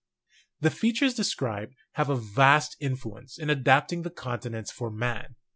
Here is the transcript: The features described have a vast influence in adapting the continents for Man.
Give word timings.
The 0.61 0.71
features 0.71 1.13
described 1.13 1.75
have 1.91 2.09
a 2.09 2.15
vast 2.15 2.75
influence 2.79 3.37
in 3.37 3.51
adapting 3.51 4.01
the 4.01 4.09
continents 4.09 4.71
for 4.71 4.89
Man. 4.89 5.35